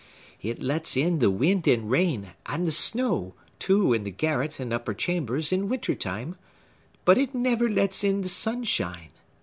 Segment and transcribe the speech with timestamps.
[0.41, 4.73] It lets in the wind and rain, and the snow, too, in the garret and
[4.73, 6.37] upper chambers, in winter time,
[7.05, 9.11] but it never lets in the sunshine.